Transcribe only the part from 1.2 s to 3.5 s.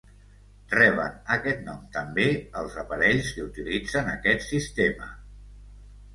aquest nom també, els aparells que